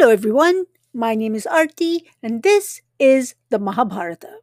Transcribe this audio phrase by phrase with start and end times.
[0.00, 0.66] Hello, everyone.
[0.94, 4.38] My name is Arti, and this is the Mahabharata.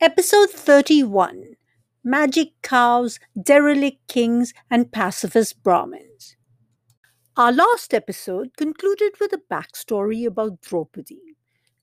[0.00, 1.56] Episode 31
[2.02, 6.37] Magic Cows, Derelict Kings, and Pacifist Brahmins.
[7.38, 11.36] Our last episode concluded with a backstory about Draupadi.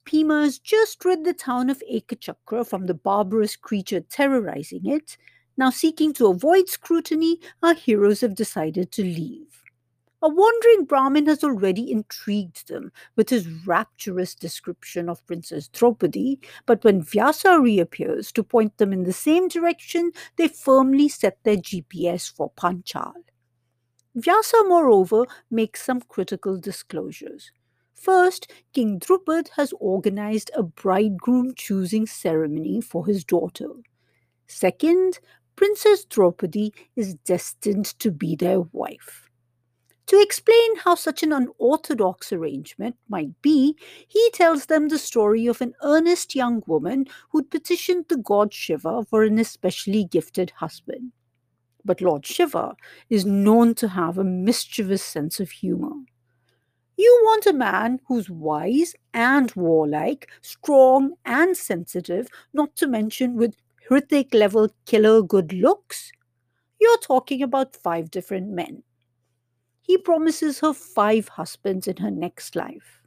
[0.04, 5.16] Bhima has just rid the town of Ekachakra from the barbarous creature terrorizing it.
[5.56, 9.64] Now, seeking to avoid scrutiny, our heroes have decided to leave.
[10.22, 16.84] A wandering Brahmin has already intrigued them with his rapturous description of Princess Draupadi, but
[16.84, 22.30] when Vyasa reappears to point them in the same direction, they firmly set their GPS
[22.30, 23.14] for Panchal.
[24.16, 27.52] Vyasa, moreover, makes some critical disclosures.
[27.94, 33.70] First, King Drupad has organized a bridegroom choosing ceremony for his daughter.
[34.48, 35.20] Second,
[35.56, 39.30] Princess Draupadi is destined to be their wife.
[40.08, 43.76] To explain how such an unorthodox arrangement might be,
[44.08, 49.06] he tells them the story of an earnest young woman who'd petitioned the god Shiva
[49.06, 51.12] for an especially gifted husband.
[51.86, 52.76] But Lord Shiva
[53.10, 55.94] is known to have a mischievous sense of humor.
[56.98, 63.56] You want a man who's wise and warlike, strong and sensitive, not to mention with
[63.90, 66.12] Hrithik level killer good looks?
[66.82, 68.84] You're talking about five different men
[69.86, 73.04] he promises her five husbands in her next life.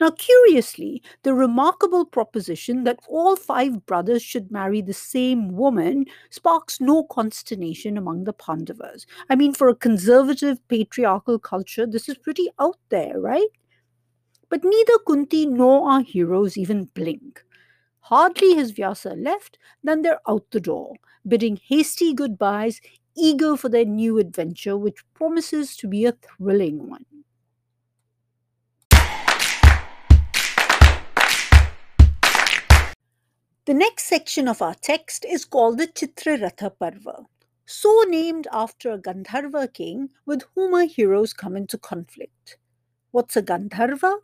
[0.00, 6.80] Now, curiously, the remarkable proposition that all five brothers should marry the same woman sparks
[6.80, 9.06] no consternation among the Pandavas.
[9.28, 13.48] I mean, for a conservative patriarchal culture, this is pretty out there, right?
[14.50, 17.44] But neither Kunti nor our heroes even blink.
[18.00, 20.96] Hardly has Vyasa left than they're out the door,
[21.26, 22.80] bidding hasty goodbyes,
[23.16, 27.06] eager for their new adventure, which promises to be a thrilling one.
[33.68, 37.26] The next section of our text is called the Chitraratha Parva,
[37.66, 42.56] so named after a Gandharva king with whom our heroes come into conflict.
[43.10, 44.20] What's a Gandharva?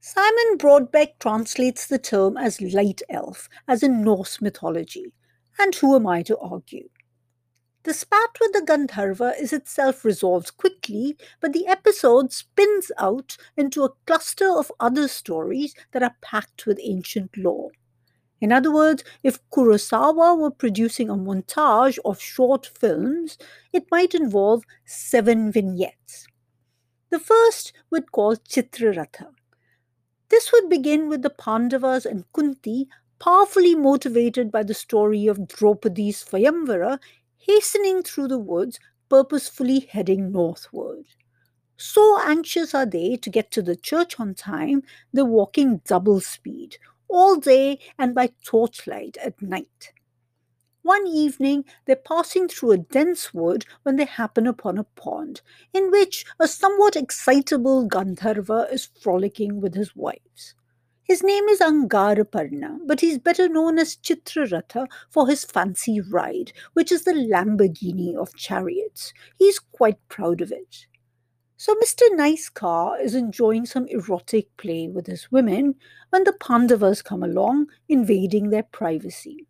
[0.00, 5.12] Simon Brodbeck translates the term as light elf, as in Norse mythology.
[5.58, 6.88] And who am I to argue?
[7.82, 13.84] The spat with the Gandharva is itself resolved quickly, but the episode spins out into
[13.84, 17.72] a cluster of other stories that are packed with ancient lore.
[18.42, 23.38] In other words, if Kurosawa were producing a montage of short films,
[23.72, 26.26] it might involve seven vignettes.
[27.10, 29.28] The first would call Chitraratha.
[30.28, 32.88] This would begin with the Pandavas and Kunti
[33.20, 36.98] powerfully motivated by the story of Draupadi's Swayamvara
[37.38, 41.04] hastening through the woods, purposefully heading northward.
[41.76, 44.82] So anxious are they to get to the church on time,
[45.12, 46.78] they're walking double speed,
[47.12, 49.92] all day and by torchlight at night.
[50.82, 55.40] One evening, they're passing through a dense wood when they happen upon a pond,
[55.72, 60.56] in which a somewhat excitable Gandharva is frolicking with his wives.
[61.04, 66.90] His name is Angaraparna, but he's better known as Chitraratha for his fancy ride, which
[66.90, 69.12] is the Lamborghini of chariots.
[69.38, 70.86] He's quite proud of it.
[71.62, 72.02] So Mr.
[72.16, 75.76] Nice Car is enjoying some erotic play with his women
[76.10, 79.46] when the Pandavas come along, invading their privacy.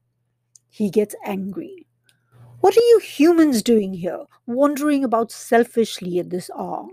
[0.69, 1.87] He gets angry.
[2.61, 6.87] What are you humans doing here, wandering about selfishly at this hour?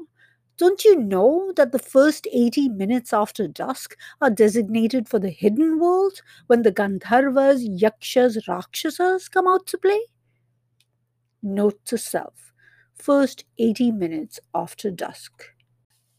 [0.56, 5.80] Don't you know that the first 80 minutes after dusk are designated for the hidden
[5.80, 10.00] world when the Gandharvas, Yakshas, Rakshasas come out to play?
[11.44, 12.49] Note to self
[13.00, 15.46] first 80 minutes after dusk.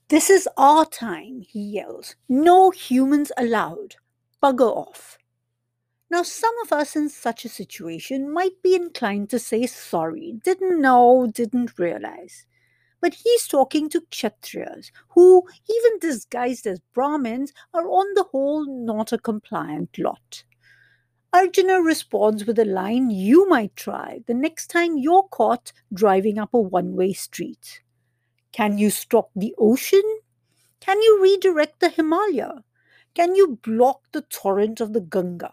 [0.08, 2.16] This is our time, he yells.
[2.28, 3.96] No humans allowed.
[4.42, 5.18] Bugger off.
[6.10, 10.80] Now, some of us in such a situation might be inclined to say sorry, didn't
[10.80, 12.46] know, didn't realize.
[13.00, 19.12] But he's talking to Kshatriyas, who, even disguised as Brahmins, are on the whole not
[19.12, 20.42] a compliant lot.
[21.32, 26.52] Arjuna responds with a line you might try the next time you're caught driving up
[26.52, 27.82] a one way street.
[28.50, 30.02] Can you stop the ocean?
[30.80, 32.64] Can you redirect the Himalaya?
[33.14, 35.52] Can you block the torrent of the Ganga?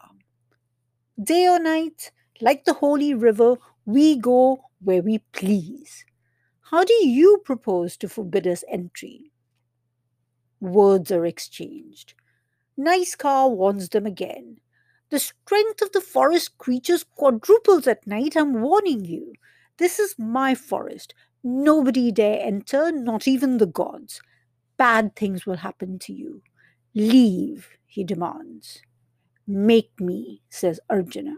[1.21, 6.05] Day or night, like the holy river, we go where we please.
[6.71, 9.31] How do you propose to forbid us entry?
[10.59, 12.15] Words are exchanged.
[12.75, 14.57] Nice Car warns them again.
[15.09, 19.33] The strength of the forest creatures quadruples at night, I'm warning you.
[19.77, 21.13] This is my forest.
[21.43, 24.21] Nobody dare enter, not even the gods.
[24.75, 26.41] Bad things will happen to you.
[26.93, 28.81] Leave, he demands.
[29.47, 31.35] Make me, says Arjuna.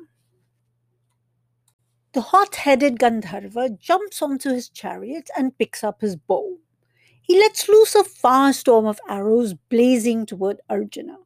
[2.14, 6.58] The hot headed Gandharva jumps onto his chariot and picks up his bow.
[7.22, 11.18] He lets loose a firestorm of arrows blazing toward Arjuna.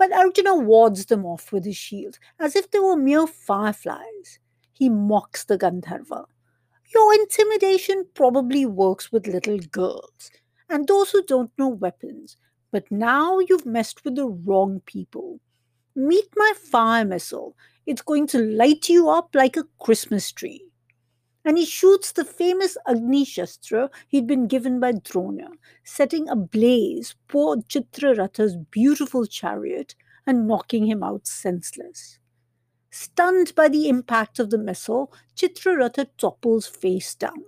[0.00, 4.40] But Arjuna wards them off with his shield, as if they were mere fireflies.
[4.72, 6.24] He mocks the Gandharva.
[6.94, 10.30] Your intimidation probably works with little girls
[10.70, 12.38] and those who don't know weapons,
[12.72, 15.40] but now you've messed with the wrong people.
[15.94, 17.54] Meet my fire missile.
[17.86, 20.69] It's going to light you up like a Christmas tree.
[21.44, 25.48] And he shoots the famous Agni Shastra he'd been given by Drona,
[25.84, 29.94] setting ablaze poor Chitraratha's beautiful chariot
[30.26, 32.18] and knocking him out senseless.
[32.90, 37.44] Stunned by the impact of the missile, Chitraratha topples face down.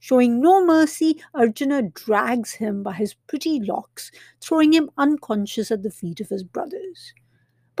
[0.00, 4.10] Showing no mercy, Arjuna drags him by his pretty locks,
[4.40, 7.14] throwing him unconscious at the feet of his brothers.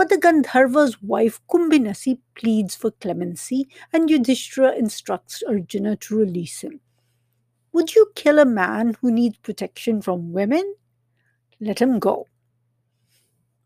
[0.00, 6.80] But the Gandharva's wife Kumbhinasi pleads for clemency, and Yudhishthira instructs Arjuna to release him.
[7.74, 10.74] Would you kill a man who needs protection from women?
[11.60, 12.26] Let him go.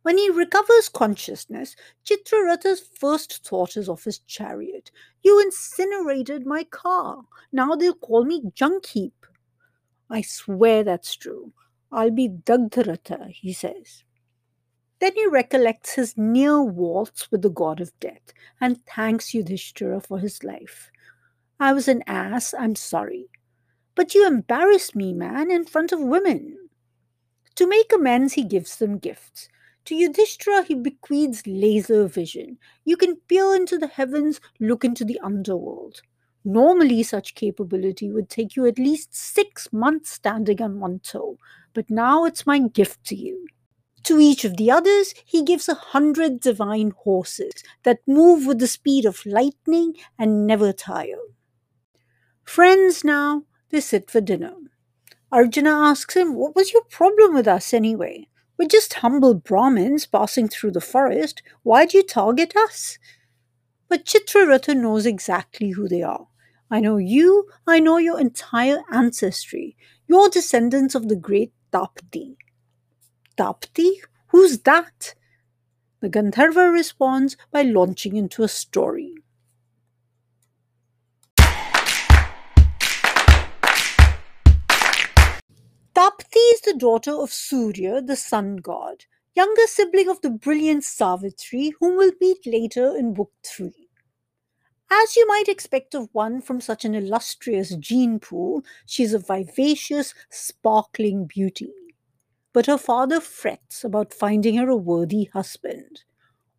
[0.02, 4.90] When he recovers consciousness, Chitraratha's first thought is of his chariot.
[5.22, 7.22] You incinerated my car.
[7.52, 9.24] Now they'll call me junk heap.
[10.10, 11.52] I swear that's true.
[11.92, 14.02] I'll be Dagdharatha, he says.
[15.04, 20.18] Then he recollects his near waltz with the god of death and thanks Yudhishthira for
[20.18, 20.90] his life.
[21.60, 23.28] I was an ass, I'm sorry.
[23.94, 26.56] But you embarrassed me, man, in front of women.
[27.56, 29.50] To make amends, he gives them gifts.
[29.84, 32.56] To Yudhishthira, he bequeaths laser vision.
[32.86, 36.00] You can peer into the heavens, look into the underworld.
[36.46, 41.36] Normally, such capability would take you at least six months standing on one toe,
[41.74, 43.46] but now it's my gift to you.
[44.04, 47.52] To each of the others, he gives a hundred divine horses
[47.84, 51.24] that move with the speed of lightning and never tire.
[52.44, 54.54] Friends now, they sit for dinner.
[55.32, 58.28] Arjuna asks him, What was your problem with us anyway?
[58.58, 61.42] We're just humble Brahmins passing through the forest.
[61.62, 62.98] Why do you target us?
[63.88, 66.28] But Chitraratha knows exactly who they are.
[66.70, 69.76] I know you, I know your entire ancestry.
[70.06, 72.36] You're descendants of the great Tapti.
[73.36, 74.00] Tapti?
[74.28, 75.14] Who's that?
[76.00, 79.14] The Gandharva responds by launching into a story.
[85.94, 91.72] Tapti is the daughter of Surya, the sun god, younger sibling of the brilliant Savitri,
[91.80, 93.72] whom we'll meet later in Book 3.
[94.90, 99.18] As you might expect of one from such an illustrious gene pool, she is a
[99.18, 101.72] vivacious, sparkling beauty
[102.54, 106.04] but her father frets about finding her a worthy husband.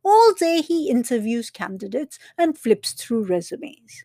[0.03, 4.04] All day he interviews candidates and flips through resumes.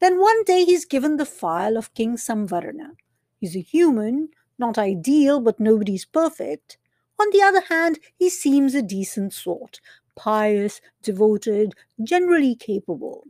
[0.00, 2.96] Then one day he's given the file of King Samvarna.
[3.40, 6.76] He's a human, not ideal, but nobody's perfect.
[7.18, 9.80] On the other hand, he seems a decent sort,
[10.16, 13.28] pious, devoted, generally capable.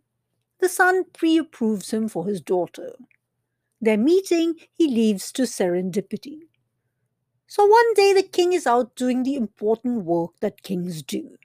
[0.61, 2.95] The sun pre approves him for his daughter.
[3.81, 6.41] Their meeting he leaves to serendipity.
[7.51, 11.37] So one day the king is out doing the important work that kings do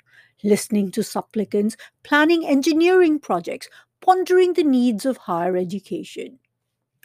[0.43, 3.67] listening to supplicants, planning engineering projects,
[4.00, 6.39] pondering the needs of higher education.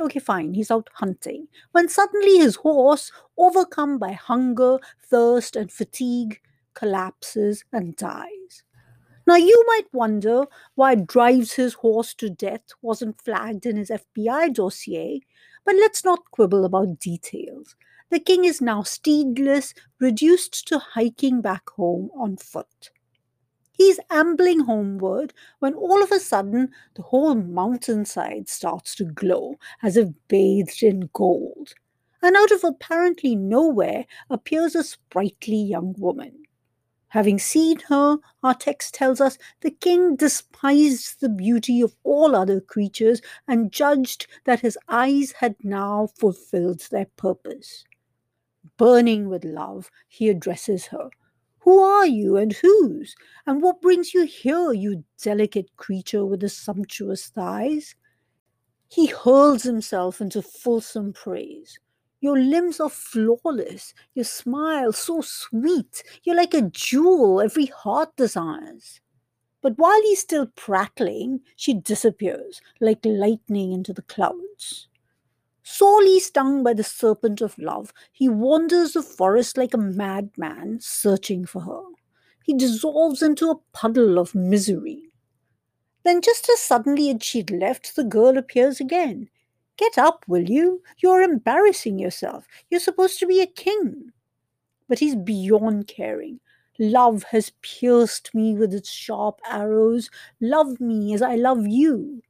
[0.01, 1.49] Okay, fine, he's out hunting.
[1.73, 6.41] When suddenly his horse, overcome by hunger, thirst, and fatigue,
[6.75, 8.65] collapses and dies.
[9.27, 14.49] Now, you might wonder why drives his horse to death wasn't flagged in his FBI
[14.49, 15.23] dossier,
[15.65, 17.77] but let's not quibble about details.
[18.11, 22.91] The king is now steedless, reduced to hiking back home on foot.
[23.73, 29.97] He's ambling homeward when all of a sudden the whole mountainside starts to glow as
[29.97, 31.75] if bathed in gold.
[32.21, 36.43] And out of apparently nowhere appears a sprightly young woman.
[37.09, 42.61] Having seen her, our text tells us the king despised the beauty of all other
[42.61, 47.85] creatures and judged that his eyes had now fulfilled their purpose.
[48.77, 51.11] Burning with love, he addresses her.
[51.61, 53.15] Who are you and whose?
[53.47, 57.95] And what brings you here, you delicate creature with the sumptuous thighs?
[58.89, 61.79] He hurls himself into fulsome praise.
[62.21, 69.01] Your limbs are flawless, your smile so sweet, you're like a jewel every heart desires.
[69.63, 74.89] But while he's still prattling, she disappears like lightning into the clouds.
[75.63, 81.45] Sorely stung by the serpent of love, he wanders the forest like a madman, searching
[81.45, 81.83] for her.
[82.45, 85.11] He dissolves into a puddle of misery.
[86.03, 89.29] Then, just as suddenly as she'd left, the girl appears again.
[89.77, 90.83] Get up, will you?
[90.99, 92.47] You're embarrassing yourself.
[92.71, 94.13] You're supposed to be a king.
[94.89, 96.41] But he's beyond caring.
[96.79, 100.11] Love has pierced me with its sharp arrows.
[100.41, 102.23] Love me as I love you.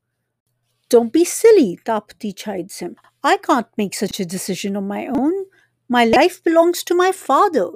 [0.89, 2.97] Don't be silly, Tapati chides him.
[3.23, 5.45] I can't make such a decision on my own.
[5.89, 7.71] My life belongs to my father.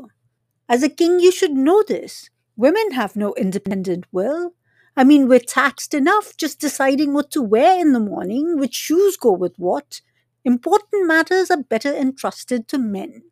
[0.69, 2.31] As a king, you should know this.
[2.57, 4.55] Women have no independent will.
[4.97, 9.17] I mean, we're taxed enough just deciding what to wear in the morning, which shoes
[9.17, 10.01] go with what.
[10.45, 13.23] Important matters are better entrusted to men.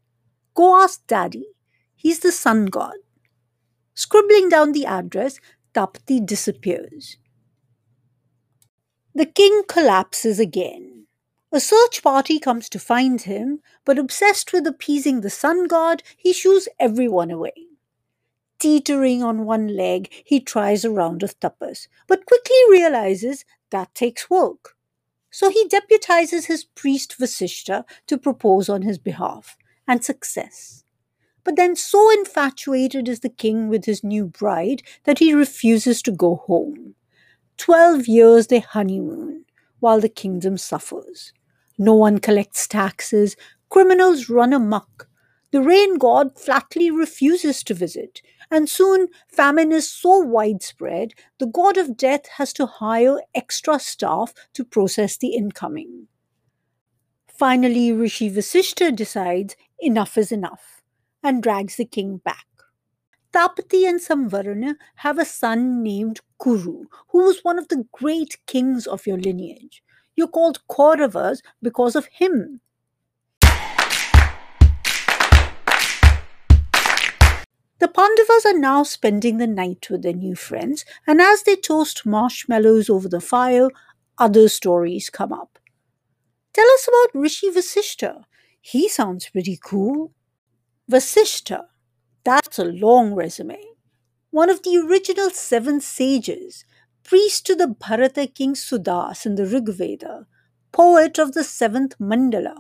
[0.55, 1.47] Go ask Daddy.
[1.95, 2.97] He's the sun god.
[3.95, 5.39] Scribbling down the address,
[5.75, 7.17] Tapti disappears.
[9.15, 11.07] The king collapses again.
[11.55, 16.33] A search party comes to find him, but obsessed with appeasing the sun god, he
[16.33, 17.53] shoos everyone away.
[18.59, 24.31] Teetering on one leg, he tries a round of tapas, but quickly realizes that takes
[24.31, 24.77] work.
[25.31, 30.85] So he deputizes his priest Vasishta to propose on his behalf, and success.
[31.45, 36.13] But then, so infatuated is the king with his new bride that he refuses to
[36.13, 36.95] go home.
[37.59, 39.45] Twelve years they honeymoon,
[39.81, 41.35] while the kingdom suffers.
[41.79, 43.37] No one collects taxes,
[43.71, 45.09] criminals run amok.
[45.51, 51.77] The rain god flatly refuses to visit, and soon famine is so widespread the god
[51.77, 56.09] of death has to hire extra staff to process the incoming.
[57.27, 60.83] Finally, Rishi Vasishta decides enough is enough
[61.23, 62.47] and drags the king back.
[63.33, 68.87] Tapati and Samvarna have a son named Kuru, who was one of the great kings
[68.87, 69.83] of your lineage.
[70.17, 72.61] You're called Kauravas because of him.
[77.79, 82.07] The Pandavas are now spending the night with their new friends, and as they toast
[82.07, 83.69] marshmallows over the fire,
[84.19, 85.59] other stories come up.
[86.53, 88.25] Tell us about Rishi Vasishta.
[88.61, 90.13] He sounds pretty cool.
[90.89, 91.65] Vasishta,
[92.25, 93.59] that's a long resume.
[94.31, 96.65] One of the original seven sages,
[97.03, 100.27] priest to the Bharata king Sudas in the Rig Veda,
[100.73, 102.57] poet of the seventh mandala,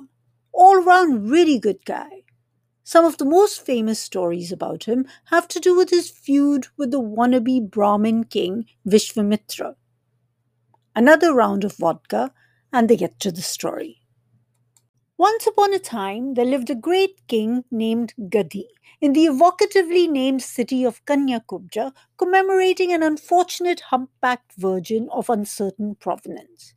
[0.52, 2.25] all round really good guy.
[2.84, 6.90] Some of the most famous stories about him have to do with his feud with
[6.90, 9.76] the wannabe Brahmin king Vishvamitra.
[10.94, 12.34] Another round of vodka,
[12.72, 14.01] and they get to the story.
[15.16, 18.69] Once upon a time, there lived a great king named Gadi
[19.00, 26.75] in the evocatively named city of Kanyakubja, commemorating an unfortunate humpbacked virgin of uncertain provenance.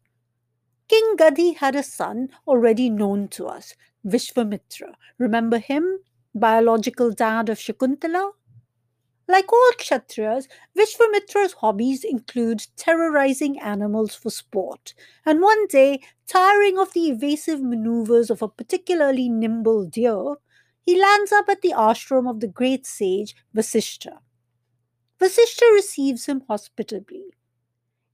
[0.87, 3.75] King Gadi had a son already known to us,
[4.05, 4.95] Vishvamitra.
[5.17, 5.99] Remember him?
[6.33, 8.31] Biological dad of Shakuntala?
[9.27, 14.93] Like all Kshatriyas, Vishvamitra's hobbies include terrorizing animals for sport,
[15.25, 20.35] and one day, tiring of the evasive maneuvers of a particularly nimble deer,
[20.81, 24.19] he lands up at the ashram of the great sage Vasishta.
[25.19, 27.25] Vasishta receives him hospitably.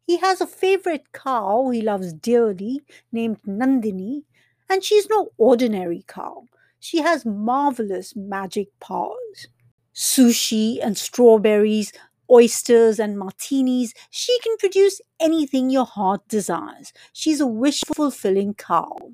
[0.07, 4.23] He has a favorite cow he loves dearly named Nandini,
[4.69, 6.45] and she's no ordinary cow.
[6.79, 9.47] She has marvelous magic powers
[9.93, 11.93] sushi and strawberries,
[12.29, 13.93] oysters and martinis.
[14.09, 16.93] She can produce anything your heart desires.
[17.13, 19.11] She's a wish fulfilling cow.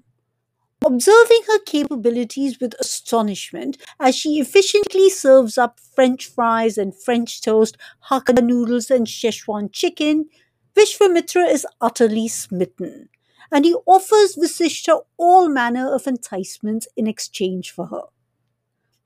[0.86, 7.75] Observing her capabilities with astonishment as she efficiently serves up French fries and French toast,
[8.12, 10.29] Hakka noodles and Szechuan chicken,
[10.75, 13.10] Vishvamitra is utterly smitten,
[13.51, 18.03] and he offers Vasishta all manner of enticements in exchange for her.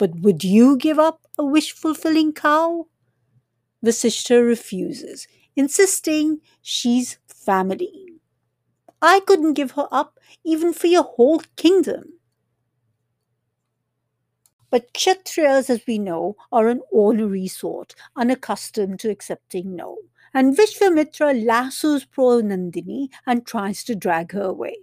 [0.01, 2.88] But would you give up a wish fulfilling cow?
[3.86, 8.08] Vasishta refuses, insisting she's family.
[9.00, 12.13] I couldn't give her up even for your whole kingdom.
[14.72, 19.98] But Kshatriyas, as we know, are an ornery sort, unaccustomed to accepting no.
[20.34, 24.77] And Vishvamitra lassos poor Nandini and tries to drag her away.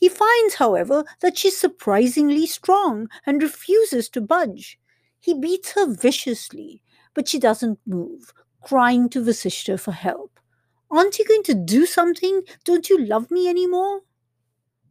[0.00, 4.80] He finds, however, that she's surprisingly strong and refuses to budge.
[5.20, 10.40] He beats her viciously, but she doesn't move, crying to Vasishta for help.
[10.90, 12.40] Aren't you going to do something?
[12.64, 14.00] Don't you love me anymore?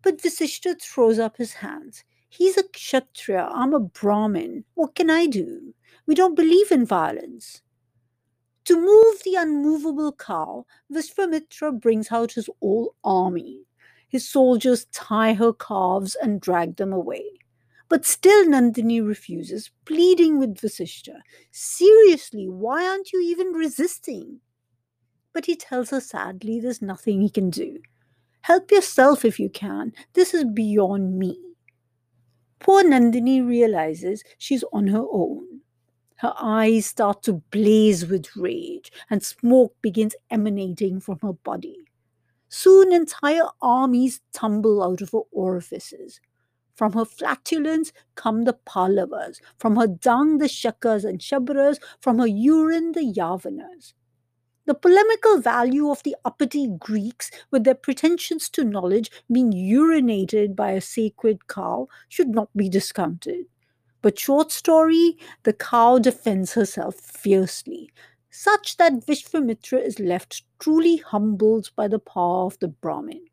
[0.03, 2.03] But Vasishta throws up his hands.
[2.29, 4.63] He's a Kshatriya, I'm a Brahmin.
[4.75, 5.73] What can I do?
[6.05, 7.63] We don't believe in violence.
[8.65, 13.65] To move the unmovable cow, Vishwamitra brings out his whole army.
[14.09, 17.23] His soldiers tie her calves and drag them away.
[17.89, 24.41] But still Nandini refuses, pleading with Vasishta, Seriously, why aren't you even resisting?
[25.33, 27.79] But he tells her sadly there's nothing he can do.
[28.41, 29.93] Help yourself if you can.
[30.13, 31.37] This is beyond me.
[32.59, 35.61] Poor Nandini realizes she's on her own.
[36.15, 41.77] Her eyes start to blaze with rage, and smoke begins emanating from her body.
[42.49, 46.19] Soon entire armies tumble out of her orifices.
[46.75, 52.27] From her flatulence come the Pallavas, from her dung the Shakas and Shabras, from her
[52.27, 53.93] urine the Yavanas.
[54.65, 60.71] The polemical value of the uppity Greeks, with their pretensions to knowledge, being urinated by
[60.71, 63.45] a sacred cow, should not be discounted.
[64.01, 67.91] But short story, the cow defends herself fiercely,
[68.39, 73.25] such that Vishwamitra is left truly humbled by the power of the Brahmin.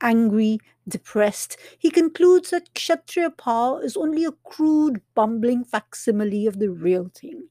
[0.00, 0.58] Angry,
[0.88, 7.10] depressed, he concludes that Kshatriya power is only a crude, bumbling facsimile of the real
[7.14, 7.48] thing,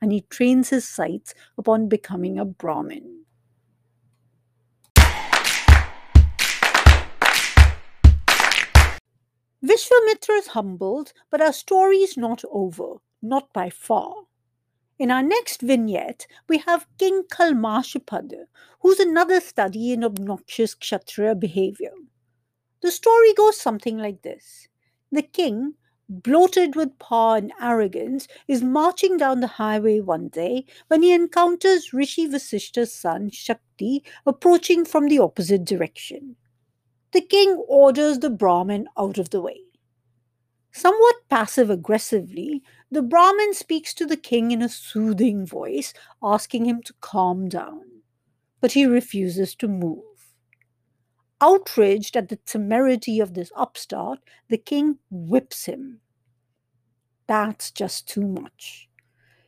[0.00, 3.24] and he trains his sights upon becoming a Brahmin.
[9.62, 14.25] Vishwamitra is humbled, but our story is not over, not by far.
[14.98, 18.46] In our next vignette, we have King Kalmashapada,
[18.80, 21.92] who's another study in obnoxious Kshatriya behavior.
[22.80, 24.68] The story goes something like this
[25.12, 25.74] The king,
[26.08, 31.92] bloated with power and arrogance, is marching down the highway one day when he encounters
[31.92, 36.36] Rishi Vasishta's son Shakti approaching from the opposite direction.
[37.12, 39.60] The king orders the Brahmin out of the way.
[40.76, 46.82] Somewhat passive aggressively, the Brahmin speaks to the king in a soothing voice, asking him
[46.82, 48.02] to calm down.
[48.60, 50.34] But he refuses to move.
[51.40, 54.18] Outraged at the temerity of this upstart,
[54.50, 56.00] the king whips him.
[57.26, 58.90] That's just too much.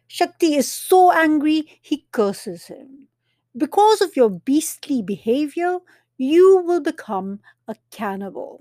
[0.06, 3.08] Shakti is so angry, he curses him.
[3.54, 5.80] Because of your beastly behavior,
[6.16, 8.60] you will become a cannibal.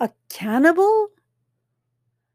[0.00, 1.08] A cannibal?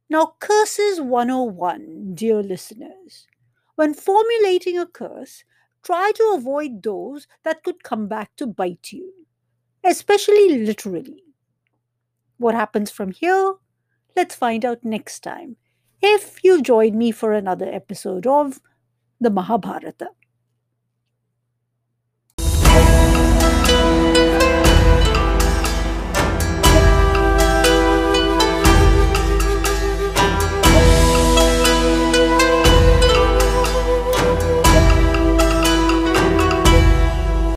[0.10, 3.28] Now, curses 101, dear listeners.
[3.76, 5.44] When formulating a curse,
[5.84, 9.14] try to avoid those that could come back to bite you,
[9.84, 11.24] especially literally.
[12.38, 13.56] What happens from here?
[14.16, 15.58] Let's find out next time
[16.02, 18.62] if you join me for another episode of
[19.20, 20.10] the Mahabharata.